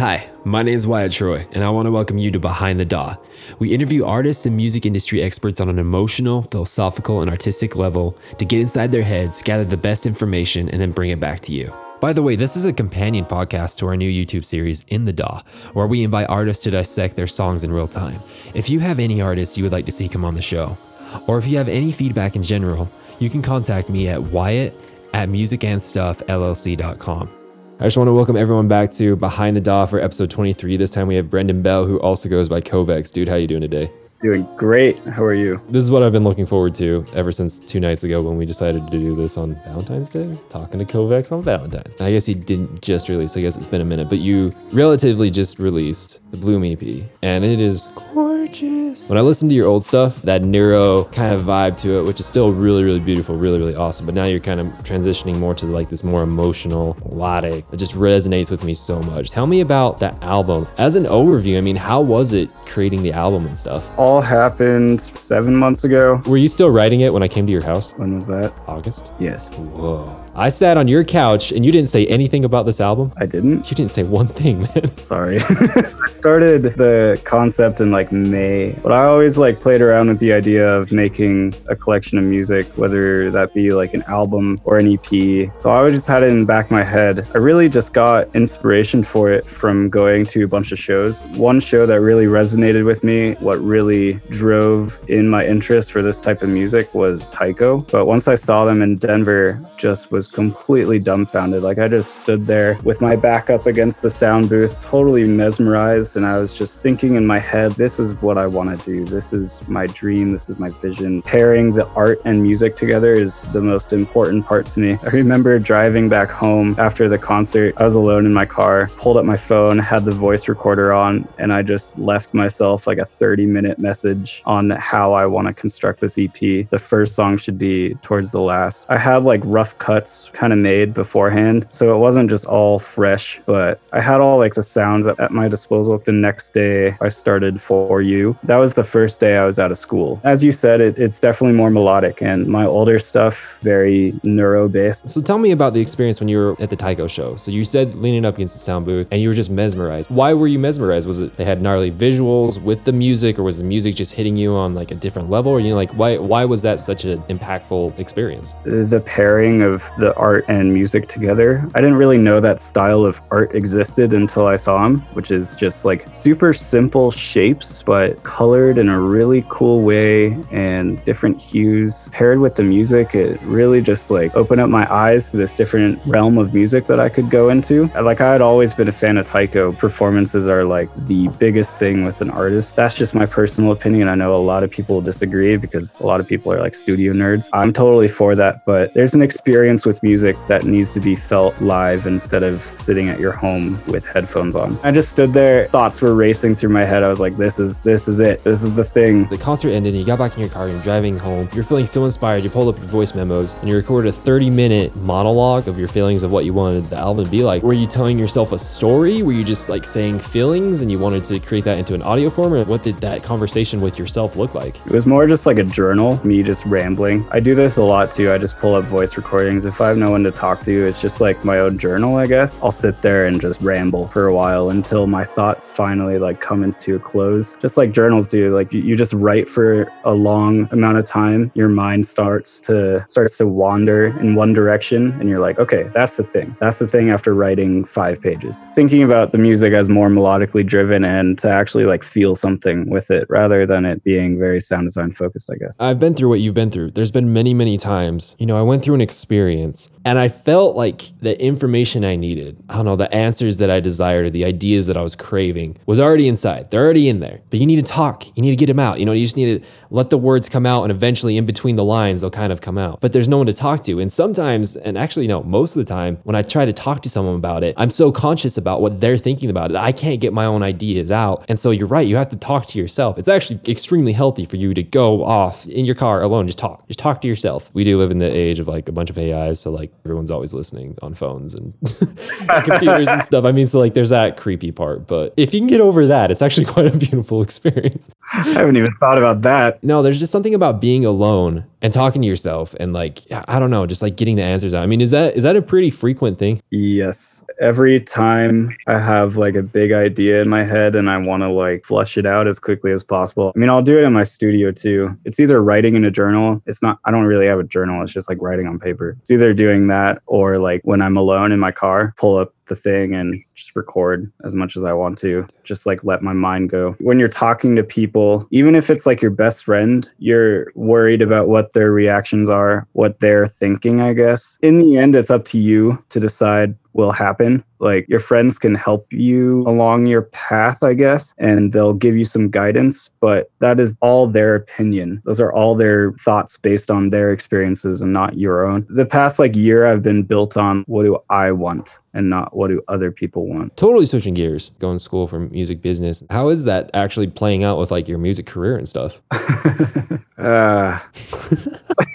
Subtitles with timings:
[0.00, 2.86] Hi, my name is Wyatt Troy, and I want to welcome you to Behind the
[2.86, 3.18] DAW.
[3.58, 8.46] We interview artists and music industry experts on an emotional, philosophical, and artistic level to
[8.46, 11.70] get inside their heads, gather the best information, and then bring it back to you.
[12.00, 15.12] By the way, this is a companion podcast to our new YouTube series, In the
[15.12, 15.42] DAW,
[15.74, 18.20] where we invite artists to dissect their songs in real time.
[18.54, 20.78] If you have any artists you would like to see come on the show,
[21.26, 22.88] or if you have any feedback in general,
[23.18, 24.72] you can contact me at wyatt
[25.12, 27.39] at musicandstuffllc.com.
[27.80, 30.76] I just want to welcome everyone back to Behind the DAW for episode 23.
[30.76, 33.10] This time we have Brendan Bell, who also goes by Kovex.
[33.10, 33.90] Dude, how you doing today?
[34.20, 34.98] Doing great.
[35.06, 35.56] How are you?
[35.70, 38.44] This is what I've been looking forward to ever since two nights ago when we
[38.44, 40.36] decided to do this on Valentine's Day.
[40.50, 41.98] Talking to Kovex on Valentine's.
[42.02, 45.30] I guess he didn't just release, I guess it's been a minute, but you relatively
[45.30, 46.82] just released the Bloom EP,
[47.22, 49.08] and it is gorgeous.
[49.08, 52.20] When I listen to your old stuff, that neuro kind of vibe to it, which
[52.20, 55.54] is still really, really beautiful, really, really awesome, but now you're kind of transitioning more
[55.54, 57.64] to like this more emotional, melodic.
[57.72, 59.30] It just resonates with me so much.
[59.30, 60.66] Tell me about that album.
[60.76, 63.88] As an overview, I mean, how was it creating the album and stuff?
[63.98, 66.20] All happened seven months ago.
[66.26, 67.92] Were you still writing it when I came to your house?
[67.96, 68.52] When was that?
[68.66, 69.12] August?
[69.20, 69.48] Yes.
[69.54, 70.06] Whoa.
[70.40, 73.12] I sat on your couch and you didn't say anything about this album?
[73.18, 73.70] I didn't.
[73.70, 74.96] You didn't say one thing, man.
[75.04, 75.36] Sorry.
[75.50, 80.32] I started the concept in like May, but I always like played around with the
[80.32, 84.90] idea of making a collection of music, whether that be like an album or an
[84.90, 85.52] EP.
[85.60, 87.28] So I always just had it in the back of my head.
[87.34, 91.22] I really just got inspiration for it from going to a bunch of shows.
[91.36, 96.18] One show that really resonated with me, what really drove in my interest for this
[96.22, 97.80] type of music was Tycho.
[97.92, 101.62] But once I saw them in Denver, just was completely dumbfounded.
[101.62, 106.16] Like I just stood there with my back up against the sound booth, totally mesmerized.
[106.16, 109.04] And I was just thinking in my head, this is what I want to do.
[109.04, 110.32] This is my dream.
[110.32, 111.22] This is my vision.
[111.22, 114.98] Pairing the art and music together is the most important part to me.
[115.02, 117.74] I remember driving back home after the concert.
[117.76, 121.28] I was alone in my car, pulled up my phone, had the voice recorder on,
[121.38, 125.54] and I just left myself like a 30 minute message on how I want to
[125.54, 126.38] construct this EP.
[126.68, 128.86] The first song should be towards the last.
[128.88, 131.66] I have like rough cuts kind of made beforehand.
[131.68, 135.48] So it wasn't just all fresh, but I had all like the sounds at my
[135.48, 135.98] disposal.
[135.98, 138.36] The next day I started For You.
[138.44, 140.20] That was the first day I was out of school.
[140.24, 145.08] As you said, it, it's definitely more melodic and my older stuff, very neuro based.
[145.08, 147.36] So tell me about the experience when you were at the Tycho show.
[147.36, 150.10] So you said leaning up against the sound booth and you were just mesmerized.
[150.10, 151.06] Why were you mesmerized?
[151.06, 154.36] Was it they had gnarly visuals with the music or was the music just hitting
[154.36, 155.52] you on like a different level?
[155.52, 158.54] Or you know, like why why was that such an impactful experience?
[158.64, 161.68] The pairing of the art and music together.
[161.74, 165.54] I didn't really know that style of art existed until I saw him, which is
[165.54, 172.08] just like super simple shapes, but colored in a really cool way and different hues.
[172.12, 176.00] Paired with the music, it really just like opened up my eyes to this different
[176.06, 177.86] realm of music that I could go into.
[178.00, 179.72] Like I had always been a fan of Tycho.
[179.72, 182.76] Performances are like the biggest thing with an artist.
[182.76, 184.08] That's just my personal opinion.
[184.08, 187.12] I know a lot of people disagree because a lot of people are like studio
[187.12, 187.48] nerds.
[187.52, 191.60] I'm totally for that, but there's an experience with music that needs to be felt
[191.60, 194.78] live instead of sitting at your home with headphones on.
[194.82, 197.02] I just stood there, thoughts were racing through my head.
[197.02, 198.44] I was like, this is this is it.
[198.44, 199.24] This is the thing.
[199.24, 201.48] The concert ended and you got back in your car and you're driving home.
[201.52, 202.44] You're feeling so inspired.
[202.44, 205.88] You pulled up your voice memos and you recorded a 30 minute monologue of your
[205.88, 207.62] feelings of what you wanted the album to be like.
[207.62, 209.22] Were you telling yourself a story?
[209.22, 212.30] Were you just like saying feelings and you wanted to create that into an audio
[212.30, 212.54] form?
[212.54, 214.76] Or what did that conversation with yourself look like?
[214.86, 217.24] It was more just like a journal, me just rambling.
[217.30, 218.32] I do this a lot too.
[218.32, 219.64] I just pull up voice recordings.
[219.80, 222.60] I have no one to talk to, it's just like my own journal, I guess.
[222.62, 226.62] I'll sit there and just ramble for a while until my thoughts finally like come
[226.62, 227.56] into a close.
[227.56, 228.54] Just like journals do.
[228.54, 231.50] Like you, you just write for a long amount of time.
[231.54, 236.16] Your mind starts to starts to wander in one direction and you're like, okay, that's
[236.16, 236.54] the thing.
[236.60, 238.58] That's the thing after writing five pages.
[238.74, 243.10] Thinking about the music as more melodically driven and to actually like feel something with
[243.10, 245.76] it rather than it being very sound design focused, I guess.
[245.80, 246.90] I've been through what you've been through.
[246.90, 250.28] There's been many, many times, you know, I went through an experience audience and I
[250.28, 254.30] felt like the information I needed, I don't know, the answers that I desired or
[254.30, 256.70] the ideas that I was craving was already inside.
[256.70, 257.40] They're already in there.
[257.50, 258.26] But you need to talk.
[258.36, 258.98] You need to get them out.
[258.98, 261.76] You know, you just need to let the words come out and eventually in between
[261.76, 263.00] the lines they'll kind of come out.
[263.00, 264.00] But there's no one to talk to.
[264.00, 267.10] And sometimes, and actually no, most of the time when I try to talk to
[267.10, 269.76] someone about it, I'm so conscious about what they're thinking about it.
[269.76, 271.44] I can't get my own ideas out.
[271.48, 273.18] And so you're right, you have to talk to yourself.
[273.18, 276.86] It's actually extremely healthy for you to go off in your car alone, just talk.
[276.86, 277.70] Just talk to yourself.
[277.74, 280.30] We do live in the age of like a bunch of AIs, so like everyone's
[280.30, 281.72] always listening on phones and
[282.64, 283.44] computers and stuff.
[283.44, 286.30] I mean, so like there's that creepy part, but if you can get over that,
[286.30, 288.14] it's actually quite a beautiful experience.
[288.34, 289.82] I haven't even thought about that.
[289.84, 293.70] No, there's just something about being alone and talking to yourself and like I don't
[293.70, 294.82] know, just like getting the answers out.
[294.82, 296.60] I mean, is that is that a pretty frequent thing?
[296.70, 297.44] Yes.
[297.60, 301.48] Every time I have like a big idea in my head and I want to
[301.48, 303.52] like flush it out as quickly as possible.
[303.54, 305.16] I mean, I'll do it in my studio too.
[305.24, 306.62] It's either writing in a journal.
[306.66, 308.02] It's not I don't really have a journal.
[308.02, 309.16] It's just like writing on paper.
[309.20, 312.74] It's either doing that or like when I'm alone in my car, pull up the
[312.74, 315.46] thing and just record as much as I want to.
[315.62, 316.92] Just like let my mind go.
[317.00, 321.48] When you're talking to people, even if it's like your best friend, you're worried about
[321.48, 324.58] what their reactions are, what they're thinking, I guess.
[324.62, 327.62] In the end, it's up to you to decide will happen.
[327.80, 332.24] Like your friends can help you along your path, I guess, and they'll give you
[332.24, 335.22] some guidance, but that is all their opinion.
[335.24, 338.86] Those are all their thoughts based on their experiences and not your own.
[338.90, 342.68] The past like year I've been built on what do I want and not what
[342.68, 343.76] do other people want.
[343.76, 346.22] Totally switching gears, going to school for music business.
[346.30, 349.22] How is that actually playing out with like your music career and stuff?
[350.38, 350.98] uh,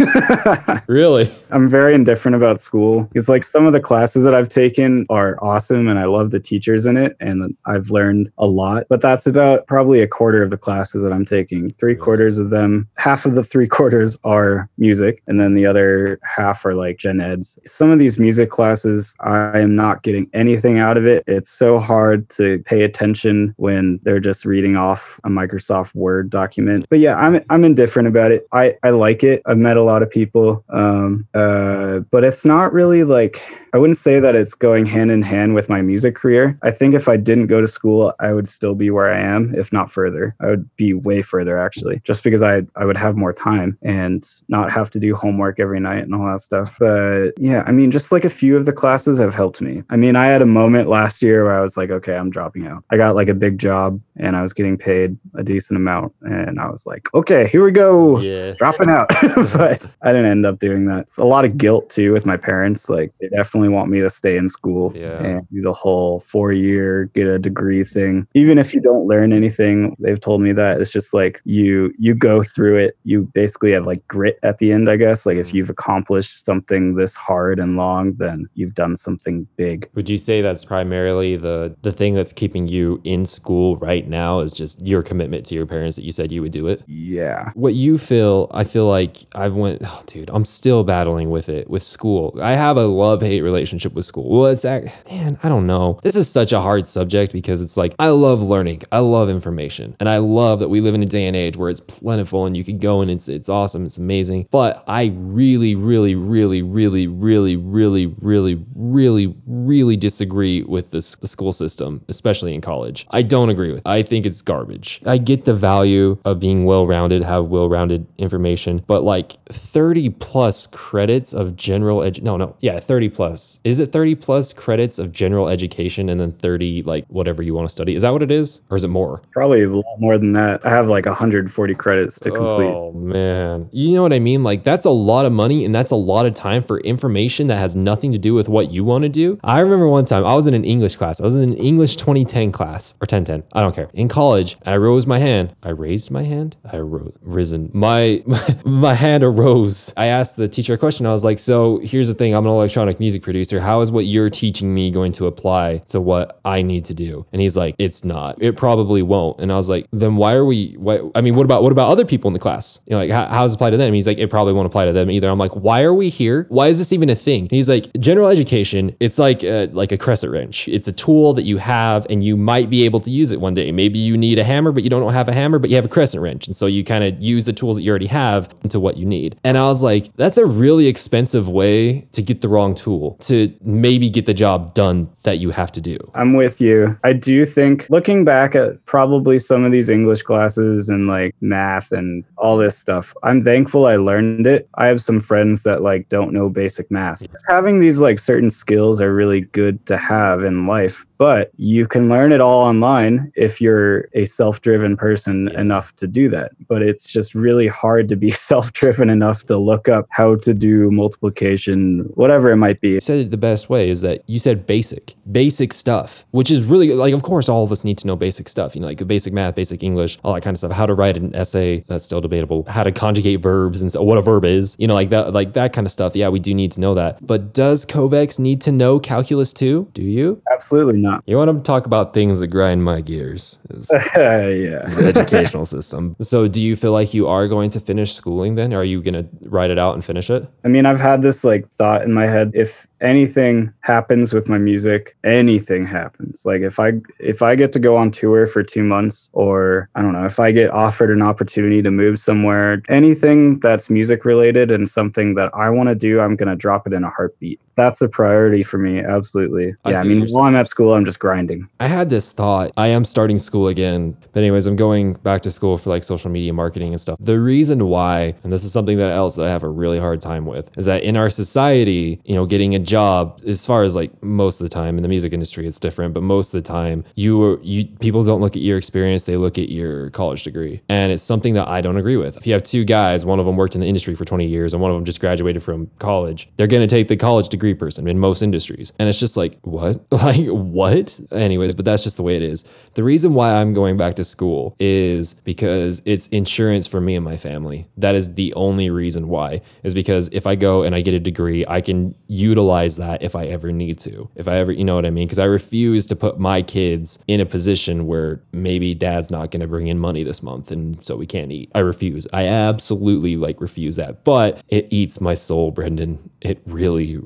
[0.88, 1.32] really?
[1.52, 3.10] I'm very indifferent about school.
[3.14, 6.40] It's like some of the classes that I've taken are awesome and I love the
[6.40, 10.50] teachers in it and I've learned a lot, but that's about probably a quarter of
[10.50, 11.72] the classes that I'm taking.
[11.72, 16.20] Three quarters of them, half of the three quarters are music and then the other
[16.24, 17.60] half are like gen eds.
[17.66, 21.24] Some of these music classes, I am not getting anything out of it.
[21.28, 26.86] It's so hard to pay attention when they're just reading off a Microsoft Word document.
[26.90, 28.48] But yeah, I'm, I'm indifferent about it.
[28.52, 29.42] I, I like it.
[29.46, 30.64] I've met a lot of people.
[30.70, 33.42] Um, uh, but it's not really like
[33.76, 36.58] I wouldn't say that it's going hand in hand with my music career.
[36.64, 39.54] I think if I didn't go to school, I would still be where I am,
[39.54, 40.34] if not further.
[40.40, 44.26] I would be way further actually, just because I I would have more time and
[44.48, 46.78] not have to do homework every night and all that stuff.
[46.80, 49.84] But yeah, I mean, just like a few of the classes have helped me.
[49.90, 52.68] I mean, I had a moment last year where I was like, okay, I'm dropping
[52.68, 52.86] out.
[52.92, 56.62] I got like a big job and I was getting paid a decent amount, and
[56.62, 58.52] I was like, okay, here we go, Yeah.
[58.52, 59.10] dropping out.
[59.36, 61.02] but I didn't end up doing that.
[61.02, 62.90] It's a lot of guilt too with my parents.
[62.90, 65.24] Like they definitely want me to stay in school Yeah.
[65.24, 68.28] and do the whole four year get a degree thing.
[68.34, 72.14] Even if you don't learn anything, they've told me that it's just like you you
[72.14, 72.98] go through it.
[73.04, 75.26] You basically have like grit at the end, I guess.
[75.26, 75.56] Like if mm.
[75.56, 79.90] you've accomplished something this hard and long, then you've done something big.
[79.96, 84.40] Would you say that's primarily the the thing that's keeping you in school right now
[84.40, 86.84] is just your commitment to your parents that you said you would do it?
[86.88, 87.52] Yeah.
[87.54, 91.70] What you feel, I feel like I've went, oh, dude, I'm still battling with it
[91.70, 92.38] with school.
[92.42, 94.30] I have a love hate relationship with school.
[94.30, 95.98] Well, it's act, man, I don't know.
[96.04, 99.96] This is such a hard subject because it's like I love learning, I love information,
[100.00, 102.56] and I love that we live in a day and age where it's plentiful and
[102.56, 104.48] you can go and it's it's awesome, it's amazing.
[104.52, 111.28] But I really, really, really, really, really, really, really, really, really disagree with this the
[111.28, 113.08] school system, especially in college.
[113.12, 113.80] I don't agree with.
[113.80, 113.88] It.
[113.88, 115.02] I think it's garbage.
[115.06, 121.34] I get the value of being well-rounded, have well-rounded information, but like 30 plus credits
[121.34, 123.45] of general edu- no, no, yeah, 30 plus.
[123.64, 127.68] Is it 30 plus credits of general education and then 30 like whatever you want
[127.68, 127.96] to study?
[127.96, 129.22] Is that what it is, or is it more?
[129.32, 130.66] Probably a lot more than that.
[130.66, 132.68] I have like 140 credits to complete.
[132.68, 133.70] Oh man.
[133.72, 134.44] You know what I mean?
[134.44, 137.60] Like that's a lot of money and that's a lot of time for information that
[137.60, 139.40] has nothing to do with what you want to do.
[139.44, 141.20] I remember one time I was in an English class.
[141.20, 143.44] I was in an English 2010 class or 1010.
[143.54, 143.90] I don't care.
[143.94, 145.56] In college, and I rose my hand.
[145.64, 146.58] I raised my hand.
[146.72, 147.72] I rose risen.
[147.74, 148.24] My
[148.66, 149.94] my hand arose.
[149.98, 151.06] I asked the teacher a question.
[151.06, 152.36] I was like, "So here's the thing.
[152.36, 153.60] I'm an electronic music producer.
[153.60, 157.26] How is what you're teaching me going to apply to what I need to do?"
[157.34, 158.42] And he's like, "It's not.
[158.42, 160.76] It probably won't." And I was like, "Then why are we?
[160.78, 161.02] Why?
[161.14, 162.80] I mean, what about what about other people in the class?
[162.86, 164.68] You know, like how, how does it apply to them?" He's like, "It probably won't
[164.68, 166.46] apply to them either." I'm like, "Why are we here?
[166.50, 168.96] Why is this even a thing?" And he's like, "General education.
[169.00, 170.68] It's like a, like a crescent wrench.
[170.68, 173.56] It's a tool that you have, and you might be able to use it one
[173.56, 173.72] day.
[173.72, 175.90] Maybe you need a hammer, but you don't have a hammer, but you have a
[175.90, 178.80] crescent wrench, and so you kind of use the tools that you already have into
[178.80, 182.50] what you need." And I was like, "That's a really expensive way to get the
[182.50, 186.62] wrong tool to maybe get the job done that you have to do." I'm with
[186.62, 186.98] you.
[187.04, 191.92] I do think looking back at probably some of these English classes and like math
[191.92, 194.68] and all this stuff, I'm thankful I learned it.
[194.76, 197.26] I have some friends that like don't know basic math.
[197.50, 202.10] Having these like certain skills are really good to have in life, but you can
[202.10, 206.52] learn it all online if you're a self-driven person enough to do that.
[206.68, 210.92] But it's just really hard to be self-driven enough to look up how to do
[210.92, 212.90] multiplication, whatever it might be.
[212.92, 216.66] You said it the best way is that you said basic, basic stuff, which is
[216.66, 219.06] really like, of course, all of us need to know basic stuff, you know, like
[219.08, 220.72] basic math, basic English, all that kind of stuff.
[220.72, 222.66] How to write an essay, that's still debatable.
[222.68, 225.74] How to conjugate verbs and what a verb is, you know, like that, like that
[225.74, 226.16] kind of stuff.
[226.16, 227.26] Yeah, we do need to know that.
[227.26, 229.90] But does Kovex need to know calculus too?
[229.94, 230.42] Do you?
[230.52, 231.22] Absolutely No.
[231.28, 233.60] You want to talk about things that grind my gears?
[233.70, 234.82] Is yeah.
[234.86, 236.16] the educational system.
[236.20, 238.74] So, do you feel like you are going to finish schooling then?
[238.74, 240.50] Are you going to write it out and finish it?
[240.64, 242.52] I mean, I've had this like thought in my head.
[242.56, 246.46] If anything happens with my music, anything happens.
[246.46, 250.02] Like if I if I get to go on tour for 2 months or I
[250.02, 254.72] don't know, if I get offered an opportunity to move somewhere, anything that's music related
[254.72, 257.62] and something that I want to do, I'm going to drop it in a heartbeat.
[257.76, 259.76] That's a priority for me, absolutely.
[259.84, 261.68] I yeah, I mean, while I'm at school, I'm just grinding.
[261.82, 262.72] I had this thought.
[262.78, 264.16] I am starting school again.
[264.32, 267.18] But anyways, I'm going back to school for like social media marketing and stuff.
[267.20, 270.22] The reason why, and this is something that else that I have a really hard
[270.22, 273.96] time with, is that in our society, you know, getting a job, as far as
[273.96, 276.68] like most of the time in the music industry, it's different, but most of the
[276.68, 280.44] time, you are you people don't look at your experience, they look at your college
[280.44, 280.82] degree.
[280.90, 282.38] And it's something that I don't agree with.
[282.38, 284.74] If you have two guys, one of them worked in the industry for 20 years
[284.74, 288.08] and one of them just graduated from college, they're gonna take the college degree person
[288.08, 288.94] in most industries.
[289.00, 290.04] And it's just like, what?
[290.26, 291.20] Like what?
[291.32, 292.64] Anyways, but that's just the way it is.
[292.96, 297.24] The reason why I'm going back to school is because it's insurance for me and
[297.24, 297.88] my family.
[297.98, 299.62] That is the only reason why.
[299.84, 303.36] Is because if I go and I get a degree, I can utilize that if
[303.36, 304.30] I ever need to.
[304.36, 305.28] If I ever, you know what I mean?
[305.28, 309.62] Because I refuse to put my kids in a position where maybe dad's not going
[309.62, 311.72] to bring in money this month and so we can't eat.
[311.74, 312.28] I refuse.
[312.34, 314.24] I absolutely like refuse that.
[314.24, 316.30] But it eats my soul, Brendan.
[316.42, 317.18] It really,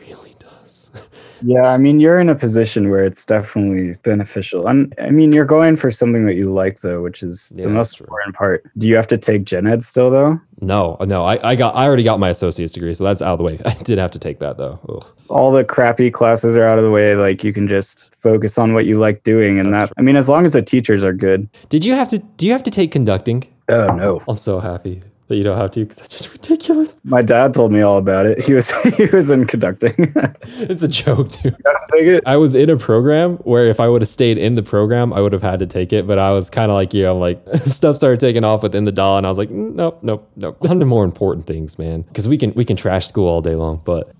[0.00, 1.08] really does.
[1.42, 4.66] Yeah, I mean, you're in a position where it's definitely beneficial.
[4.66, 7.70] And I mean, you're going for something that you like, though, which is Yeah, the
[7.70, 8.70] most important part.
[8.76, 10.40] Do you have to take gen ed still, though?
[10.60, 13.38] No, no, I, I got I already got my associate's degree, so that's out of
[13.38, 13.60] the way.
[13.64, 14.80] I did have to take that though.
[14.88, 15.04] Ugh.
[15.28, 17.14] All the crappy classes are out of the way.
[17.14, 19.60] Like, you can just focus on what you like doing.
[19.60, 21.48] And That's that, I mean, as long as the teachers are good.
[21.68, 23.44] Did you have to do you have to take conducting?
[23.68, 24.22] Oh, no.
[24.26, 26.98] I'm so happy that you don't have to because that's just ridiculous.
[27.04, 28.40] My dad told me all about it.
[28.40, 30.12] He was he was in conducting.
[30.60, 31.54] It's a joke, dude.
[31.54, 32.22] to take it.
[32.26, 35.20] I was in a program where if I would have stayed in the program, I
[35.20, 36.04] would have had to take it.
[36.06, 37.06] But I was kind of like you.
[37.08, 40.00] I'm like stuff started taking off within the DAW, and I was like, "Mm, nope,
[40.02, 40.56] nope, nope.
[40.68, 42.02] On to more important things, man.
[42.02, 44.10] Because we can we can trash school all day long, but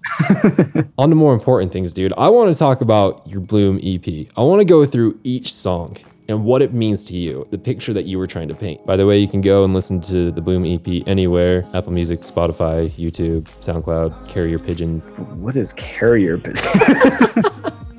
[0.96, 2.12] on to more important things, dude.
[2.16, 4.06] I want to talk about your Bloom EP.
[4.36, 5.96] I want to go through each song.
[6.30, 8.84] And what it means to you, the picture that you were trying to paint.
[8.84, 12.20] By the way, you can go and listen to the Bloom EP anywhere Apple Music,
[12.20, 15.00] Spotify, YouTube, SoundCloud, Carrier Pigeon,
[15.40, 16.54] What is carrier pigeon?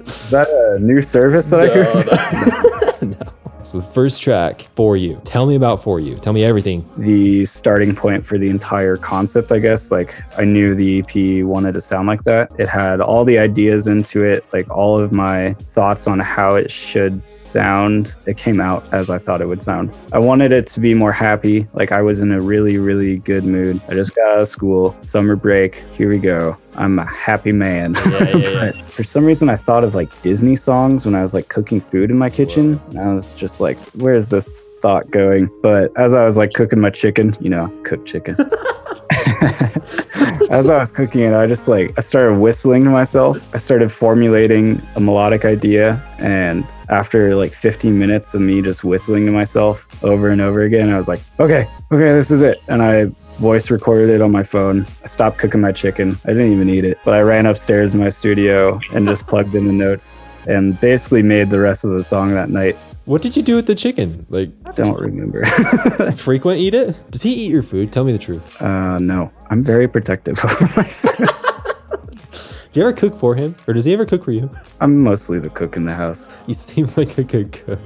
[0.05, 3.27] is that a new service that I heard?
[3.63, 5.21] So the first track for you.
[5.25, 6.15] Tell me about for you.
[6.15, 6.87] Tell me everything.
[6.97, 9.91] the starting point for the entire concept, I guess.
[9.91, 12.51] Like I knew the EP wanted to sound like that.
[12.57, 16.71] It had all the ideas into it, like all of my thoughts on how it
[16.71, 18.15] should sound.
[18.25, 19.93] It came out as I thought it would sound.
[20.13, 21.67] I wanted it to be more happy.
[21.73, 23.81] Like I was in a really, really good mood.
[23.87, 25.75] I just got out of school, summer break.
[25.95, 26.57] Here we go.
[26.79, 27.95] I'm a happy man.
[28.09, 28.51] yeah, yeah.
[28.53, 31.81] but for some reason, I thought of like Disney songs when I was like cooking
[31.81, 32.81] food in my kitchen.
[32.91, 35.51] And I was just like, where's this thought going?
[35.61, 38.37] But as I was like cooking my chicken, you know, cooked chicken.
[40.49, 43.53] as I was cooking it, I just like, I started whistling to myself.
[43.53, 46.01] I started formulating a melodic idea.
[46.17, 50.89] And after like 15 minutes of me just whistling to myself over and over again,
[50.89, 52.61] I was like, okay, okay, this is it.
[52.67, 53.07] And I
[53.39, 54.81] voice recorded it on my phone.
[55.03, 56.15] I stopped cooking my chicken.
[56.25, 59.55] I didn't even eat it, but I ran upstairs in my studio and just plugged
[59.55, 62.75] in the notes and basically made the rest of the song that night.
[63.05, 64.25] What did you do with the chicken?
[64.29, 65.43] Like, Don't remember.
[66.17, 66.95] frequent eat it?
[67.11, 67.91] Does he eat your food?
[67.91, 68.61] Tell me the truth.
[68.61, 71.27] uh, no, I'm very protective of my food.
[72.71, 73.55] Do you ever cook for him?
[73.67, 74.51] Or does he ever cook for you?
[74.79, 76.29] I'm mostly the cook in the house.
[76.45, 77.79] You seem like a good cook.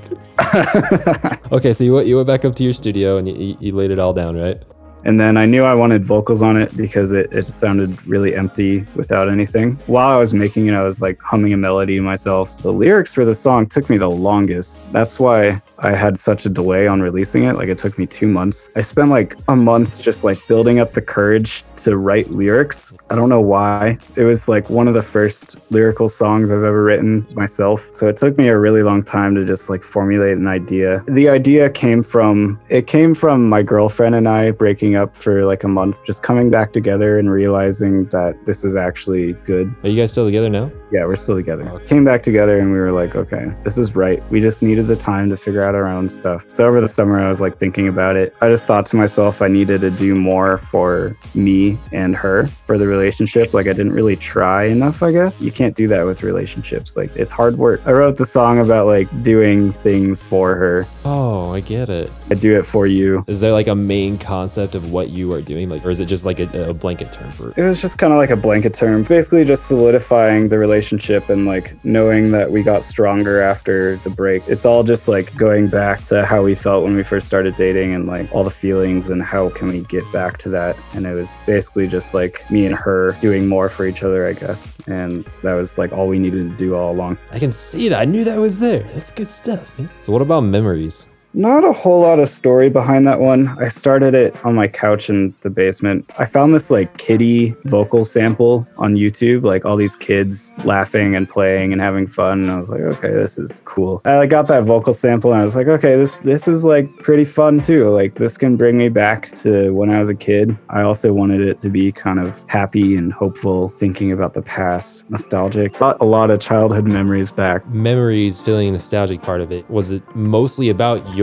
[1.53, 3.91] okay, so you went, you went back up to your studio and you, you laid
[3.91, 4.61] it all down, right?
[5.05, 8.85] And then I knew I wanted vocals on it because it, it sounded really empty
[8.95, 9.75] without anything.
[9.87, 12.61] While I was making it, I was like humming a melody myself.
[12.61, 14.91] The lyrics for the song took me the longest.
[14.91, 17.55] That's why I had such a delay on releasing it.
[17.55, 18.71] Like it took me two months.
[18.75, 22.93] I spent like a month just like building up the courage to write lyrics.
[23.09, 23.97] I don't know why.
[24.15, 27.89] It was like one of the first lyrical songs I've ever written myself.
[27.91, 31.03] So it took me a really long time to just like formulate an idea.
[31.07, 35.63] The idea came from it came from my girlfriend and I breaking up for like
[35.63, 39.73] a month, just coming back together and realizing that this is actually good.
[39.83, 40.71] Are you guys still together now?
[40.91, 41.67] Yeah, we're still together.
[41.69, 41.85] Oh, okay.
[41.85, 44.21] Came back together and we were like, okay, this is right.
[44.29, 46.45] We just needed the time to figure out our own stuff.
[46.51, 48.35] So over the summer, I was like thinking about it.
[48.41, 52.77] I just thought to myself, I needed to do more for me and her for
[52.77, 53.53] the relationship.
[53.53, 55.41] Like I didn't really try enough, I guess.
[55.41, 56.95] You can't do that with relationships.
[56.95, 57.81] Like it's hard work.
[57.85, 60.87] I wrote the song about like doing things for her.
[61.05, 62.11] Oh, I get it.
[62.29, 63.23] I do it for you.
[63.27, 65.69] Is there like a main concept of of what you are doing?
[65.69, 67.57] Like, or is it just like a, a blanket term for it?
[67.57, 71.45] It was just kind of like a blanket term, basically just solidifying the relationship and
[71.45, 74.43] like knowing that we got stronger after the break.
[74.47, 77.93] It's all just like going back to how we felt when we first started dating
[77.93, 80.77] and like all the feelings and how can we get back to that.
[80.93, 84.33] And it was basically just like me and her doing more for each other, I
[84.33, 84.77] guess.
[84.87, 87.17] And that was like all we needed to do all along.
[87.31, 87.99] I can see that.
[87.99, 88.83] I knew that was there.
[88.93, 89.77] That's good stuff.
[89.79, 89.89] Man.
[89.99, 91.07] So, what about memories?
[91.35, 93.47] Not a whole lot of story behind that one.
[93.59, 96.07] I started it on my couch in the basement.
[96.19, 101.27] I found this like kitty vocal sample on YouTube, like all these kids laughing and
[101.27, 102.43] playing and having fun.
[102.43, 104.01] And I was like, okay, this is cool.
[104.05, 107.25] I got that vocal sample and I was like, okay, this this is like pretty
[107.25, 107.89] fun too.
[107.89, 110.55] Like this can bring me back to when I was a kid.
[110.69, 115.09] I also wanted it to be kind of happy and hopeful, thinking about the past,
[115.09, 115.73] nostalgic.
[115.79, 117.67] Brought a lot of childhood memories back.
[117.69, 119.67] Memories, feeling nostalgic part of it.
[119.67, 121.22] Was it mostly about your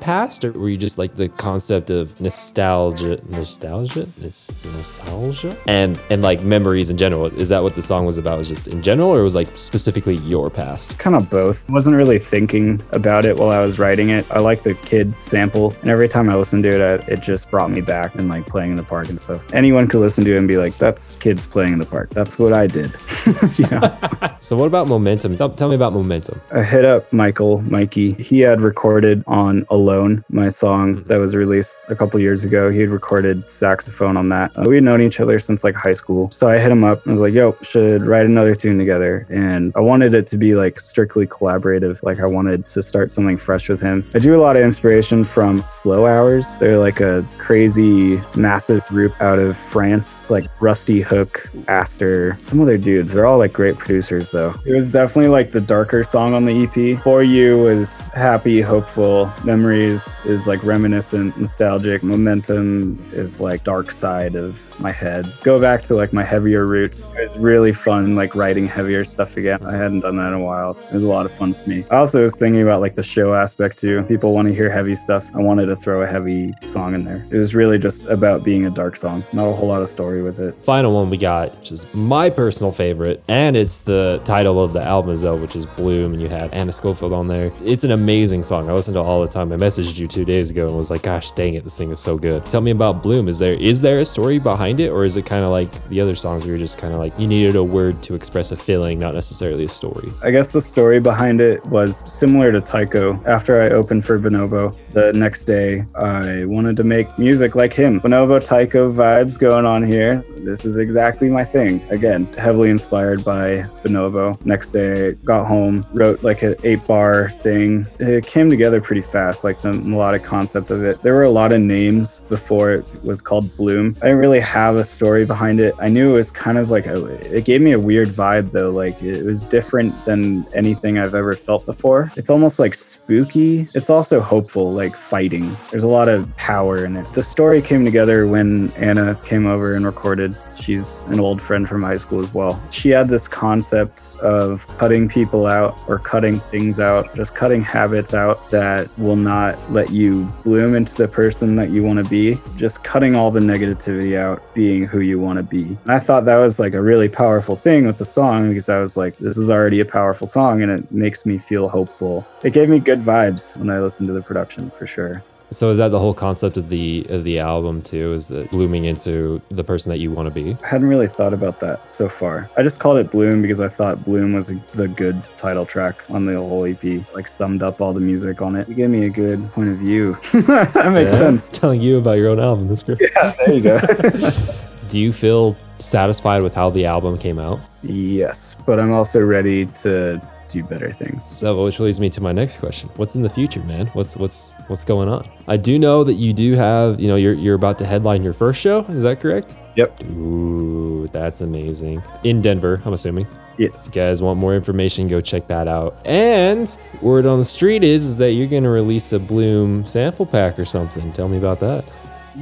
[0.00, 6.42] past, or were you just like the concept of nostalgia, nostalgia, nostalgia, and and like
[6.42, 7.26] memories in general?
[7.26, 8.38] Is that what the song was about?
[8.38, 10.98] Was just in general, or was like specifically your past?
[10.98, 11.68] kind of both.
[11.68, 14.26] I wasn't really thinking about it while I was writing it.
[14.30, 17.50] I like the kid sample, and every time I listened to it, I, it just
[17.50, 19.52] brought me back and like playing in the park and stuff.
[19.52, 22.10] Anyone could listen to it and be like, "That's kids playing in the park.
[22.10, 22.96] That's what I did."
[23.56, 23.96] you know.
[24.42, 25.36] So, what about momentum?
[25.36, 26.40] Tell, tell me about momentum.
[26.54, 28.12] I hit up Michael, Mikey.
[28.14, 29.39] He had recorded on
[29.70, 32.70] Alone, my song that was released a couple years ago.
[32.70, 34.56] He had recorded saxophone on that.
[34.56, 36.30] Uh, we had known each other since like high school.
[36.30, 37.06] So I hit him up.
[37.06, 39.26] I was like, yo, should write another tune together.
[39.30, 42.02] And I wanted it to be like strictly collaborative.
[42.02, 44.04] Like I wanted to start something fresh with him.
[44.14, 46.56] I drew a lot of inspiration from Slow Hours.
[46.56, 50.20] They're like a crazy, massive group out of France.
[50.20, 53.12] It's like Rusty Hook, Aster, some other dudes.
[53.12, 54.54] They're all like great producers though.
[54.66, 57.02] It was definitely like the darker song on the EP.
[57.02, 59.29] For You was happy, hopeful.
[59.44, 62.02] Memories is like reminiscent, nostalgic.
[62.02, 65.26] Momentum is like dark side of my head.
[65.42, 67.08] Go back to like my heavier roots.
[67.16, 69.64] It was really fun like writing heavier stuff again.
[69.64, 70.74] I hadn't done that in a while.
[70.74, 71.84] So it was a lot of fun for me.
[71.90, 74.02] I also was thinking about like the show aspect too.
[74.04, 75.28] People want to hear heavy stuff.
[75.34, 77.26] I wanted to throw a heavy song in there.
[77.30, 79.24] It was really just about being a dark song.
[79.32, 80.54] Not a whole lot of story with it.
[80.64, 84.82] Final one we got, which is my personal favorite, and it's the title of the
[84.82, 87.52] album as well, which is Bloom, and you have Anna Schofield on there.
[87.62, 88.68] It's an amazing song.
[88.68, 89.52] I listened to it all the time.
[89.52, 91.98] I messaged you two days ago and was like, "Gosh, dang it, this thing is
[91.98, 93.28] so good." Tell me about Bloom.
[93.28, 96.00] Is there is there a story behind it, or is it kind of like the
[96.00, 98.56] other songs where you're just kind of like you needed a word to express a
[98.56, 100.10] feeling, not necessarily a story?
[100.24, 103.20] I guess the story behind it was similar to Tycho.
[103.26, 108.00] After I opened for Bonobo, the next day I wanted to make music like him.
[108.00, 110.24] Bonobo Tycho vibes going on here.
[110.38, 111.82] This is exactly my thing.
[111.90, 114.42] Again, heavily inspired by Bonobo.
[114.46, 117.86] Next day, got home, wrote like an eight bar thing.
[117.98, 121.00] It came together pretty fast, like the melodic concept of it.
[121.02, 123.96] There were a lot of names before it was called Bloom.
[124.02, 125.74] I didn't really have a story behind it.
[125.80, 128.70] I knew it was kind of like a, it gave me a weird vibe though.
[128.70, 132.12] Like it was different than anything I've ever felt before.
[132.16, 133.66] It's almost like spooky.
[133.74, 135.54] It's also hopeful, like fighting.
[135.70, 137.06] There's a lot of power in it.
[137.12, 140.36] The story came together when Anna came over and recorded.
[140.56, 142.60] She's an old friend from high school as well.
[142.70, 148.12] She had this concept of cutting people out or cutting things out, just cutting habits
[148.12, 152.38] out that will not let you bloom into the person that you want to be,
[152.56, 155.76] just cutting all the negativity out, being who you want to be.
[155.84, 158.78] And I thought that was like a really powerful thing with the song because I
[158.78, 162.26] was like, this is already a powerful song and it makes me feel hopeful.
[162.42, 165.22] It gave me good vibes when I listened to the production for sure.
[165.52, 168.12] So is that the whole concept of the of the album too?
[168.12, 170.56] Is that blooming into the person that you want to be?
[170.64, 172.48] I hadn't really thought about that so far.
[172.56, 176.24] I just called it Bloom because I thought Bloom was the good title track on
[176.26, 176.82] the whole EP.
[177.14, 178.68] Like summed up all the music on it.
[178.68, 180.12] You gave me a good point of view.
[180.32, 181.18] that makes Yeah?
[181.18, 181.48] sense.
[181.48, 182.68] Telling you about your own album.
[182.68, 183.00] That's great.
[183.00, 183.80] Yeah, there you go.
[184.88, 187.58] Do you feel satisfied with how the album came out?
[187.82, 190.20] yes, but I'm also ready to
[190.52, 191.24] do better things.
[191.24, 193.86] So, which leads me to my next question: What's in the future, man?
[193.88, 195.28] What's what's what's going on?
[195.48, 198.32] I do know that you do have, you know, you're you're about to headline your
[198.32, 198.80] first show.
[198.88, 199.54] Is that correct?
[199.76, 200.04] Yep.
[200.10, 202.02] Ooh, that's amazing.
[202.24, 203.26] In Denver, I'm assuming.
[203.58, 203.86] Yes.
[203.86, 206.00] If you guys want more information, go check that out.
[206.06, 210.58] And word on the street is, is that you're gonna release a Bloom sample pack
[210.58, 211.12] or something.
[211.12, 211.84] Tell me about that.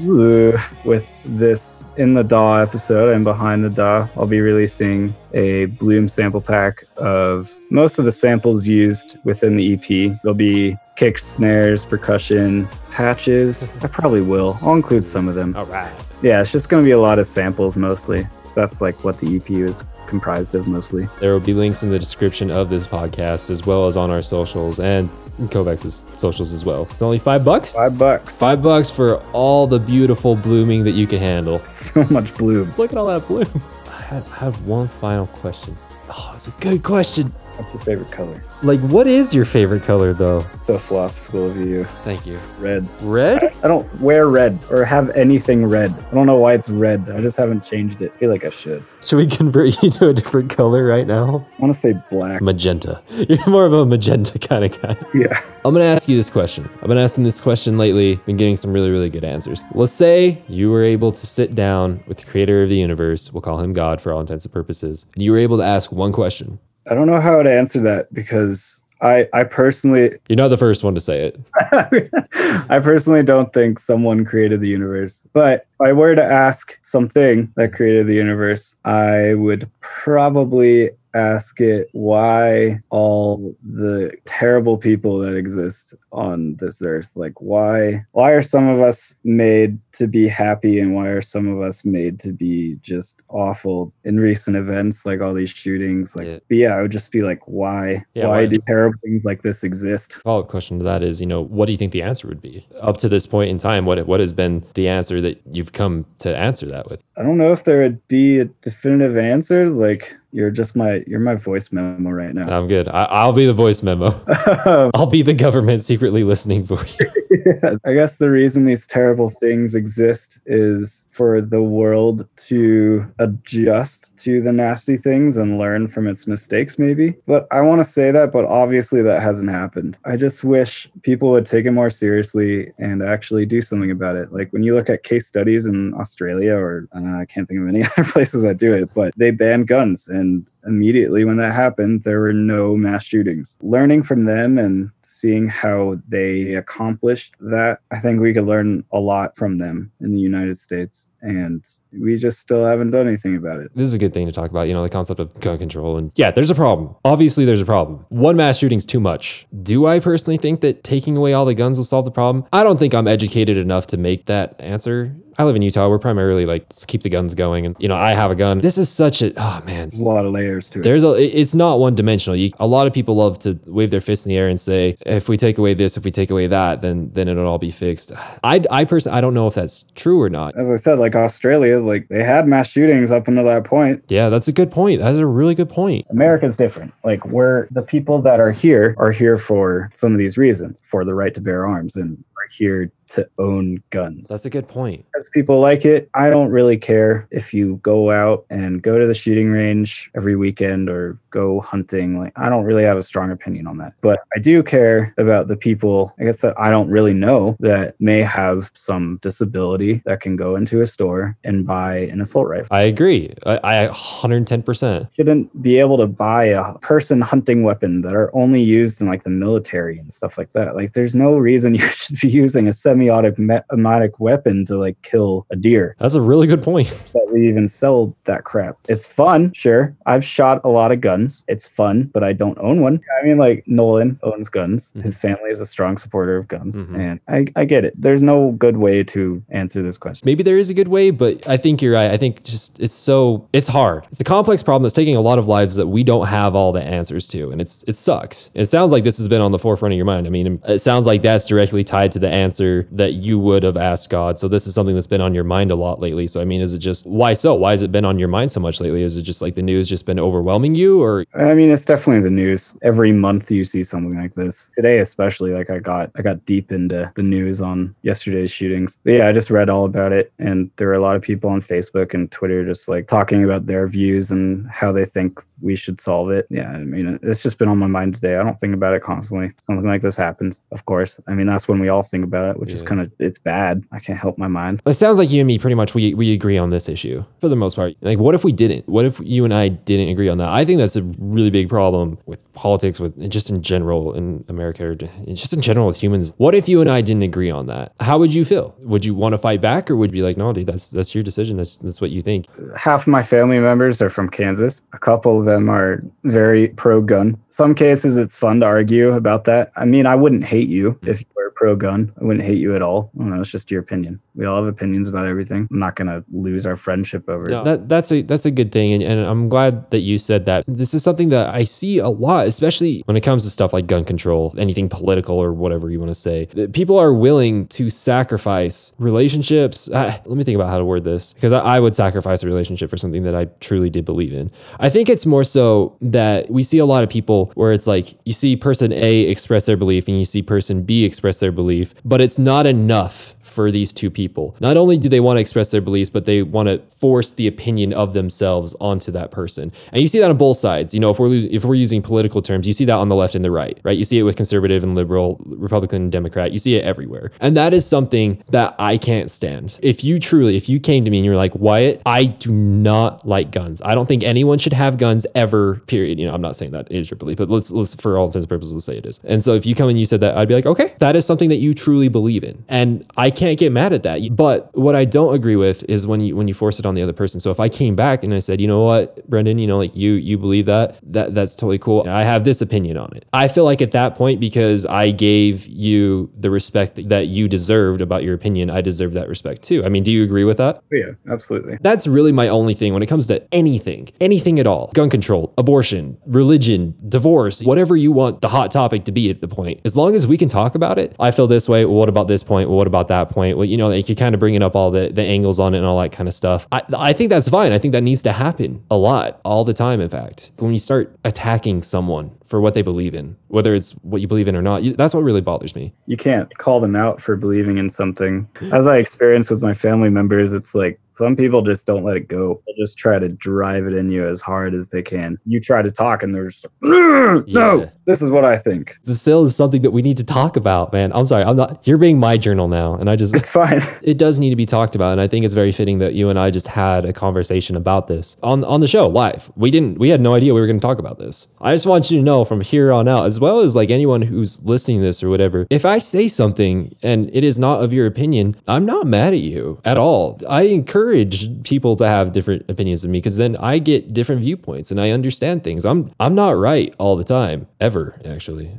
[0.04, 6.08] With this in the DAW episode and behind the DAW, I'll be releasing a Bloom
[6.08, 10.20] sample pack of most of the samples used within the EP.
[10.22, 13.68] There'll be kicks, snares, percussion, patches.
[13.82, 14.58] I probably will.
[14.62, 15.56] I'll include some of them.
[15.56, 15.94] All right.
[16.22, 18.24] Yeah, it's just going to be a lot of samples mostly.
[18.48, 21.06] So that's like what the EP is comprised of mostly.
[21.20, 24.22] There will be links in the description of this podcast as well as on our
[24.22, 24.80] socials.
[24.80, 26.88] And Kovex's socials as well.
[26.90, 27.70] It's only five bucks.
[27.72, 28.40] Five bucks.
[28.40, 31.60] Five bucks for all the beautiful blooming that you can handle.
[31.68, 32.72] So much bloom.
[32.76, 33.46] Look at all that bloom.
[33.88, 35.76] I have, I had one final question.
[36.10, 37.32] Oh, it's a good question.
[37.58, 38.42] What's your favorite color?
[38.62, 40.44] Like, what is your favorite color, though?
[40.54, 41.84] It's a philosophical view.
[42.04, 42.38] Thank you.
[42.58, 42.88] Red.
[43.02, 43.42] Red?
[43.64, 45.92] I don't wear red or have anything red.
[45.92, 47.08] I don't know why it's red.
[47.08, 48.12] I just haven't changed it.
[48.14, 48.84] I feel like I should.
[49.04, 51.46] Should we convert you to a different color right now?
[51.58, 52.40] I want to say black.
[52.40, 53.02] Magenta.
[53.28, 54.96] You're more of a magenta kind of guy.
[55.14, 55.36] Yeah.
[55.64, 56.68] I'm gonna ask you this question.
[56.80, 59.64] I've been asking this question lately, been getting some really, really good answers.
[59.74, 63.40] Let's say you were able to sit down with the creator of the universe, we'll
[63.40, 66.12] call him God for all intents and purposes, and you were able to ask one
[66.12, 66.60] question.
[66.90, 70.82] I don't know how to answer that because I I personally You're not the first
[70.84, 71.40] one to say it.
[72.70, 75.26] I personally don't think someone created the universe.
[75.32, 81.60] But if I were to ask something that created the universe, I would probably ask
[81.60, 88.42] it why all the terrible people that exist on this earth like why why are
[88.42, 92.32] some of us made to be happy and why are some of us made to
[92.32, 96.38] be just awful in recent events like all these shootings like Yeah.
[96.48, 99.42] but yeah i would just be like why Yeah, why why- do terrible things like
[99.42, 102.02] this exist Follow up question to that is, you know, what do you think the
[102.02, 102.66] answer would be?
[102.80, 106.04] Up to this point in time, what what has been the answer that you've come
[106.20, 107.02] to answer that with?
[107.16, 109.68] I don't know if there would be a definitive answer.
[109.70, 112.56] Like you're just my you're my voice memo right now.
[112.56, 112.88] I'm good.
[112.88, 114.20] I, I'll be the voice memo.
[114.94, 117.10] I'll be the government secretly listening for you.
[117.84, 124.40] I guess the reason these terrible things exist is for the world to adjust to
[124.40, 127.16] the nasty things and learn from its mistakes, maybe.
[127.26, 129.98] But I want to say that, but obviously that hasn't happened.
[130.04, 134.32] I just wish people would take it more seriously and actually do something about it.
[134.32, 137.68] Like when you look at case studies in Australia, or uh, I can't think of
[137.68, 142.02] any other places that do it, but they ban guns and immediately when that happened,
[142.02, 143.58] there were no mass shootings.
[143.62, 149.00] Learning from them and seeing how they accomplished that, I think we could learn a
[149.00, 151.10] lot from them in the United States.
[151.20, 153.72] And we just still haven't done anything about it.
[153.74, 155.96] This is a good thing to talk about, you know, the concept of gun control.
[155.96, 156.94] And yeah, there's a problem.
[157.04, 158.06] Obviously, there's a problem.
[158.10, 159.46] One mass shooting's too much.
[159.62, 162.44] Do I personally think that taking away all the guns will solve the problem?
[162.52, 165.16] I don't think I'm educated enough to make that answer.
[165.40, 165.88] I live in Utah.
[165.88, 167.64] We're primarily like, let's keep the guns going.
[167.64, 168.58] And, you know, I have a gun.
[168.58, 170.82] This is such a, oh man, There's a lot of layers to it.
[170.82, 174.00] there's a it's not one dimensional you, a lot of people love to wave their
[174.00, 176.46] fists in the air and say if we take away this if we take away
[176.48, 179.84] that then then it'll all be fixed i i personally i don't know if that's
[179.94, 183.44] true or not As I said, like Australia, like they had mass shootings up until
[183.44, 184.02] that point.
[184.08, 186.92] yeah that's a good point that's a really good point America's different.
[187.04, 191.04] Like we're the people that are here are here for some of these reasons, for
[191.04, 194.28] the right to bear arms and are here to own guns.
[194.28, 198.10] that's a good point As people like it, I don't really care if you go
[198.10, 202.18] out and go to the shooting range every weekend or go hunting.
[202.18, 203.94] Like, I don't really have a strong opinion on that.
[204.00, 207.98] But I do care about the people, I guess, that I don't really know that
[208.00, 212.68] may have some disability that can go into a store and buy an assault rifle.
[212.70, 218.14] i agree i, I 110% Shouldn't be able to buy a person hunting weapon that
[218.14, 220.76] are only used in like the military and stuff like that.
[220.76, 225.56] Like, there's no reason you should be using a semi-automatic weapon to like kill a
[225.56, 225.96] deer.
[225.98, 228.76] that's a really good point that we even sell that crap.
[228.88, 229.96] It's fun, sure.
[230.06, 231.44] I've shot a lot of guns.
[231.48, 233.00] It's fun, but I don't own one.
[233.20, 234.92] I mean, like Nolan owns guns.
[234.96, 235.02] Mhm.
[235.02, 236.98] His family is a strong supporter of guns, Mhm.
[236.98, 237.94] and I, I get it.
[237.96, 240.24] There's no good way to answer this question.
[240.26, 242.94] maybe there is a good way but i think you're right i think just it's
[242.94, 246.02] so it's hard it's a complex problem that's taking a lot of lives that we
[246.04, 249.28] don't have all the answers to and it's it sucks it sounds like this has
[249.28, 252.10] been on the forefront of your mind i mean it sounds like that's directly tied
[252.12, 255.20] to the answer that you would have asked god so this is something that's been
[255.20, 257.70] on your mind a lot lately so i mean is it just why so why
[257.72, 259.88] has it been on your mind so much lately is it just like the news
[259.88, 262.76] just been overwhelming you or I mean, it's definitely the news.
[262.82, 264.70] Every month you see something like this.
[264.74, 268.98] Today, especially, like I got I got deep into the news on yesterday's shootings.
[269.04, 271.50] But yeah, I just read all about it, and there are a lot of people
[271.50, 275.76] on Facebook and Twitter just like talking about their views and how they think we
[275.76, 276.46] should solve it.
[276.50, 278.36] Yeah, I mean, it's just been on my mind today.
[278.36, 279.52] I don't think about it constantly.
[279.58, 281.20] Something like this happens, of course.
[281.26, 283.84] I mean, that's when we all think about it, which is kind of it's bad.
[283.92, 284.82] I can't help my mind.
[284.86, 287.48] It sounds like you and me pretty much we, we agree on this issue for
[287.48, 287.94] the most part.
[288.00, 288.88] Like, what if we didn't?
[288.88, 290.48] What if you and I didn't agree on that?
[290.48, 294.84] I think that's a really big problem with politics, with just in general in America,
[294.84, 296.32] or just in general with humans.
[296.36, 297.92] What if you and I didn't agree on that?
[298.00, 298.74] How would you feel?
[298.80, 301.14] Would you want to fight back, or would you be like, no, dude, that's that's
[301.14, 301.56] your decision.
[301.56, 302.46] That's that's what you think.
[302.76, 304.82] half of my family members are from Kansas.
[304.92, 307.38] A couple of them are very pro gun.
[307.48, 309.72] Some cases it's fun to argue about that.
[309.76, 311.76] I mean, I wouldn't hate you if you were pro
[312.20, 313.10] I wouldn't hate you at all.
[313.14, 313.40] I don't know.
[313.40, 314.20] It's just your opinion.
[314.34, 315.68] We all have opinions about everything.
[315.70, 317.64] I'm not gonna lose our friendship over it.
[317.64, 320.64] That that's a that's a good thing, and, and I'm glad that you said that.
[320.66, 323.86] This is something that I see a lot, especially when it comes to stuff like
[323.86, 326.46] gun control, anything political or whatever you want to say.
[326.72, 329.90] People are willing to sacrifice relationships.
[329.94, 332.46] Ah, let me think about how to word this because I, I would sacrifice a
[332.46, 334.50] relationship for something that I truly did believe in.
[334.78, 338.18] I think it's more so that we see a lot of people where it's like
[338.24, 341.87] you see person A express their belief and you see person B express their belief,
[342.04, 344.56] but it's not enough for these two people.
[344.60, 347.46] Not only do they want to express their beliefs, but they want to force the
[347.46, 349.70] opinion of themselves onto that person.
[349.92, 350.94] And you see that on both sides.
[350.94, 353.16] You know, if we're losing, if we're using political terms, you see that on the
[353.16, 353.96] left and the right, right?
[353.96, 356.52] You see it with conservative and liberal, Republican and Democrat.
[356.52, 357.30] You see it everywhere.
[357.40, 359.78] And that is something that I can't stand.
[359.82, 363.26] If you truly, if you came to me and you're like, Wyatt, I do not
[363.26, 363.82] like guns.
[363.82, 366.18] I don't think anyone should have guns ever, period.
[366.18, 368.44] You know, I'm not saying that is your belief, but let's, let's, for all intents
[368.44, 369.20] and purposes, let's say it is.
[369.24, 371.26] And so if you come and you said that, I'd be like, okay, that is
[371.26, 372.64] something that you truly believe in.
[372.68, 374.34] And I can't get mad at that.
[374.34, 377.02] But what I don't agree with is when you when you force it on the
[377.02, 377.38] other person.
[377.40, 379.94] So if I came back and I said, you know what, Brendan, you know, like
[379.94, 382.04] you you believe that that that's totally cool.
[382.08, 383.26] I have this opinion on it.
[383.32, 388.00] I feel like at that point because I gave you the respect that you deserved
[388.00, 389.84] about your opinion, I deserve that respect too.
[389.84, 390.76] I mean, do you agree with that?
[390.76, 391.78] Oh, yeah, absolutely.
[391.80, 394.90] That's really my only thing when it comes to anything, anything at all.
[394.94, 399.48] Gun control, abortion, religion, divorce, whatever you want the hot topic to be at the
[399.48, 399.80] point.
[399.84, 401.84] As long as we can talk about it, I feel this way.
[401.84, 402.68] Well, what about this point?
[402.68, 403.56] Well, what about that point?
[403.56, 405.78] Well, you know, like you're kind of bringing up all the, the angles on it
[405.78, 406.66] and all that kind of stuff.
[406.72, 407.72] I, I think that's fine.
[407.72, 410.52] I think that needs to happen a lot, all the time, in fact.
[410.58, 414.48] When you start attacking someone for what they believe in, whether it's what you believe
[414.48, 415.92] in or not, you, that's what really bothers me.
[416.06, 418.48] You can't call them out for believing in something.
[418.72, 422.28] As I experience with my family members, it's like some people just don't let it
[422.28, 422.62] go.
[422.66, 425.36] They'll just try to drive it in you as hard as they can.
[425.44, 427.86] You try to talk and there's no, Yeah.
[428.06, 428.96] this is what I think.
[429.02, 431.10] This still is something that we need to talk about, man.
[431.12, 431.42] I'm sorry.
[431.44, 432.94] I'm not, you're being my journal now.
[432.94, 433.80] And I just, It's fine.
[434.02, 436.28] it does need to be talked about and i think it's very fitting that you
[436.30, 439.98] and i just had a conversation about this on on the show live we didn't
[439.98, 442.18] we had no idea we were going to talk about this i just want you
[442.18, 445.22] to know from here on out as well as like anyone who's listening to this
[445.22, 449.06] or whatever if i say something and it is not of your opinion i'm not
[449.06, 450.38] mad at you at all.
[450.48, 454.90] I encourage people to have different opinions than me because then i get different viewpoints
[454.90, 455.84] and i understand things.
[455.84, 458.70] I'm i'm not right all the time ever actually.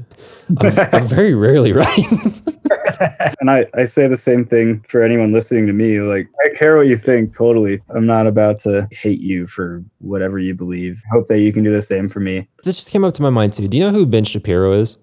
[0.57, 1.87] I'm, I'm very rarely right
[3.39, 6.01] And I, I say the same thing for anyone listening to me.
[6.01, 7.81] Like, I care what you think, totally.
[7.95, 11.01] I'm not about to hate you for whatever you believe.
[11.11, 12.47] Hope that you can do the same for me.
[12.63, 14.97] this just came up to my mind too do you know who ben shapiro is